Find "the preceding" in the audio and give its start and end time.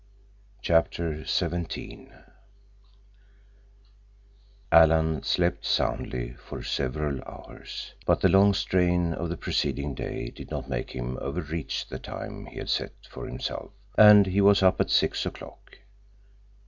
9.29-9.93